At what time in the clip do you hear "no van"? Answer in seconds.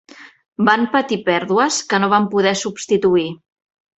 2.03-2.27